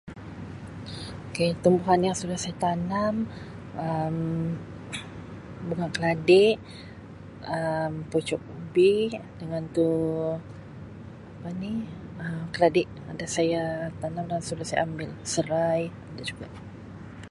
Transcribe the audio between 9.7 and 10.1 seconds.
tu